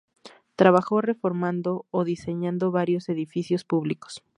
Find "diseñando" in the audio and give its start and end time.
2.03-2.71